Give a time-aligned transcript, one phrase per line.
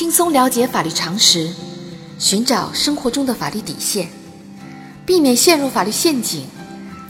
[0.00, 1.52] 轻松了解法律常识，
[2.18, 4.08] 寻找生活中的法律底线，
[5.04, 6.46] 避免陷入法律陷阱，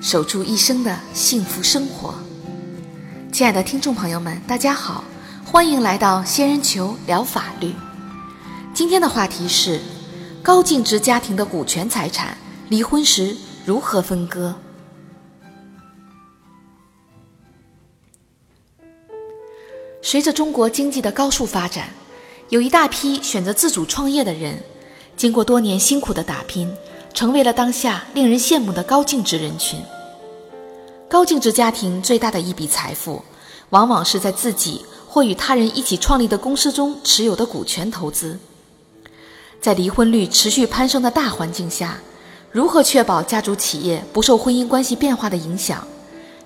[0.00, 2.14] 守住一生的幸福生活。
[3.32, 5.02] 亲爱的听众朋友们，大家好，
[5.44, 7.74] 欢迎来到仙人球聊法律。
[8.72, 9.80] 今天的话题是
[10.40, 14.54] 高净值家庭的股权财产离婚时如何分割。
[20.00, 21.88] 随着中国经济的高速发展，
[22.48, 24.62] 有一大批选择自主创业的人，
[25.16, 26.72] 经过多年辛苦的打拼，
[27.12, 29.80] 成为了当下令人羡慕的高净值人群。
[31.08, 33.20] 高净值家庭最大的一笔财富，
[33.70, 38.38] 往往是在自己或与他人一起创立的公司中持有的股权投资。
[39.60, 41.98] 在离婚率持续攀升的大环境下，
[42.52, 45.84] 如何确保家族企业不受婚姻关系变化的影响，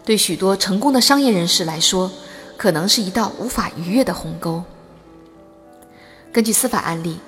[0.03, 2.11] 对许多成功的商业人士来说，
[2.57, 4.63] 可能是一道无法逾越的鸿沟。
[6.33, 7.19] 根据司法案例，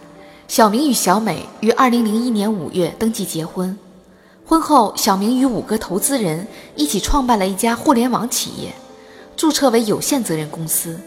[0.47, 3.77] 小明与小美于二零零一年五月登记结婚。
[4.47, 8.73] 婚后，小明与五个投资人一起创办了一家互联网企业，
[9.37, 11.01] 注册为有限责任公司。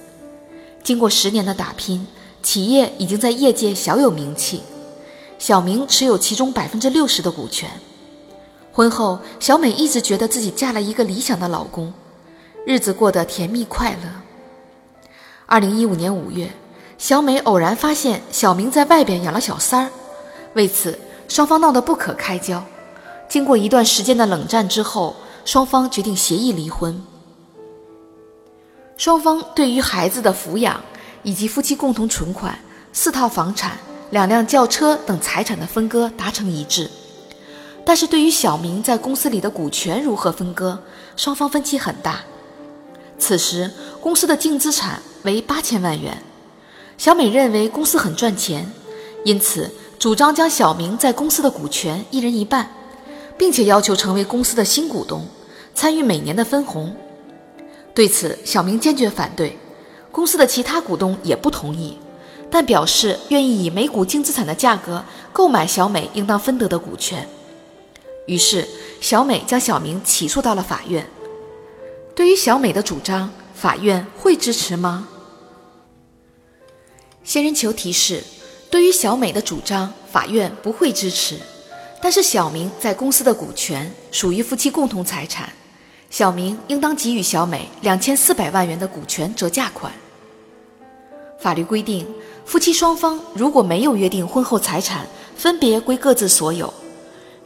[0.84, 2.06] 经过十年的打拼，
[2.44, 4.62] 企业已经在业界小有名气。
[5.40, 7.70] 小明持有其中百分之六十的股权。
[8.74, 11.94] 婚后，小美一直觉得自己嫁了一个理想的老公。
[12.66, 14.10] 日子过得甜蜜快乐。
[15.46, 16.52] 二零一五年五月，
[16.98, 19.92] 小美偶然发现小明在外边养了小三儿，
[20.54, 22.64] 为此双方闹得不可开交。
[23.28, 27.02] 经过一段时间的冷战之后，双方决定协议离婚。
[28.98, 30.80] 双方对于孩子的抚养
[31.22, 32.58] 以及夫妻共同存款、
[32.94, 33.78] 四套房产、
[34.12, 36.90] 两辆轿车等财产的分割达成一致，
[37.86, 40.82] 但是对于小明在公司里的股权如何分割，
[41.18, 42.22] 双方分歧很大。
[43.20, 46.24] 此时，公司的净资产为八千万元。
[46.98, 48.72] 小美认为公司很赚钱，
[49.24, 52.70] 因此主张将小明在公司的股权一人一半，
[53.38, 55.28] 并且要求成为公司的新股东，
[55.74, 56.96] 参与每年的分红。
[57.94, 59.58] 对此，小明坚决反对。
[60.12, 61.98] 公司的其他股东也不同意，
[62.50, 65.04] 但表示愿意以每股净资产的价格
[65.34, 67.28] 购买小美应当分得的股权。
[68.26, 68.66] 于是，
[69.02, 71.06] 小美将小明起诉到了法院。
[72.16, 75.08] 对于小美的主张，法院会支持吗？
[77.26, 78.24] 仙人球提示：
[78.70, 81.38] 对于小美的主张，法院不会支持。
[82.00, 85.52] 但是小明在公司的股权属于夫妻共同财产，
[86.12, 89.92] 小明应当给予小美两千四百万元的股权折价款。
[91.40, 92.08] 法律规定，
[92.46, 96.72] 夫妻双方如果没有约定婚后财产分别归各自所有，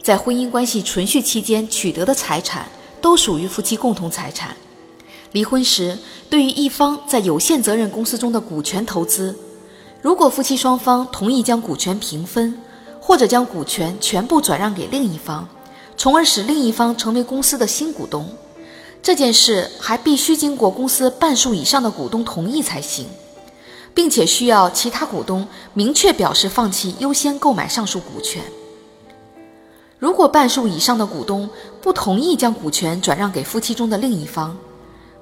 [0.02, 2.68] 在婚姻关系存续期间取得的财产。
[3.02, 4.54] 都属于夫妻共同财产。
[5.32, 5.98] 离婚时，
[6.28, 9.34] 对于一方在有限责任公司中的股权投资，
[10.02, 12.56] 如果夫妻双方同意将股权平分，
[13.00, 15.46] 或者将股权全部转让给另一方，
[15.96, 18.26] 从而使另一方成为公司的新股东，
[19.02, 23.06] 这件事还必须经过公司半数以上的股东同意才行，
[23.92, 28.42] 并且需要其他股东明确表示放弃优先购买上述股权。
[29.98, 31.50] 如果半数以上的股东
[31.82, 34.56] 不同意将股权转让给夫妻中的另一方，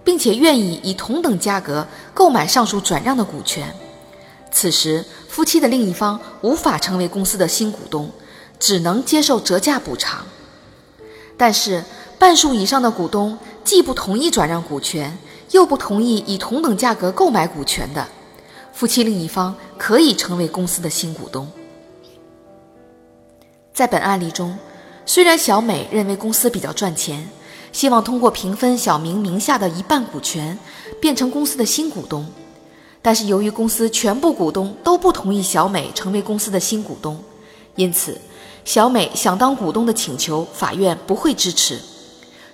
[0.05, 1.85] 并且愿意以同等价格
[2.15, 3.75] 购买上述转让的股权，
[4.51, 8.11] 此时夫妻的另一方无法成为公司的新股东，
[8.59, 10.27] 只能接受折价补偿。
[11.37, 11.85] 但是，
[12.19, 15.17] 半数以上的股东既不同意转让股权，
[15.53, 18.07] 又不同意以同等价格购买股权的，
[18.73, 21.51] 夫妻另一方可以成为公司的新股东。
[23.73, 24.57] 在本案例中。
[25.11, 27.27] 虽然小美认为公司比较赚钱，
[27.73, 30.59] 希望通过平分小明名下的一半股权，
[31.01, 32.31] 变成公司的新股东，
[33.01, 37.23] 但是由于公司全部股东都不同意小美成为公司的新股东，
[37.77, 38.21] 因此
[38.65, 41.79] 小美想当股东的请求，法院不会支持。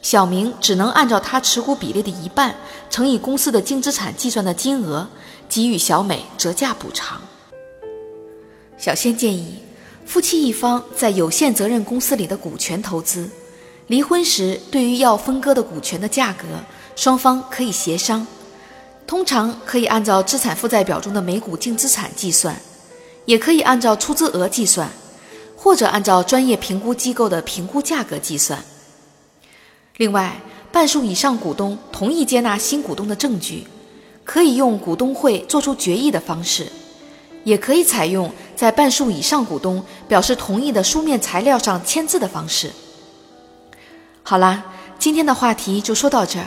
[0.03, 2.55] 小明只能按照他持股比例的一半
[2.91, 5.09] 乘以公司的净资产计算的金额，
[5.49, 7.21] 给予小美折价补偿。
[8.77, 9.59] 小仙建议。
[10.07, 13.27] 夫妻一方在有限责任公司里的股权投资，
[13.87, 16.45] 离婚时对于要分割的股权的价格，
[16.95, 18.27] 双方可以协商。
[19.07, 22.57] 通常可以按照资产负债表中的每股净资产计算，
[23.27, 24.91] 也可以按照出资额计算，
[25.57, 28.65] 或者按照专业评估机构的评估价格计算。
[29.99, 30.41] 另外，
[30.73, 33.67] 半数以上股东同意接纳新股东的证据，
[34.25, 36.67] 可以用股东会作出决议的方式。
[37.45, 42.73] 也可以采用在半数以上股东表示同意的书面材料上签字的方式。
[44.23, 44.65] 好啦，
[44.99, 46.47] 今天的话题就说到这儿。